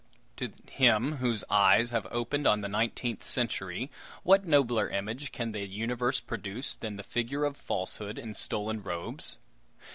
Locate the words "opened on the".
2.09-2.67